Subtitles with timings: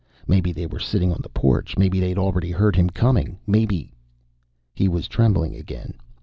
[0.25, 1.77] Maybe they were sitting on the porch.
[1.77, 3.37] Maybe they'd already heard him coming.
[3.45, 3.93] Maybe...
[4.73, 5.93] He was trembling again.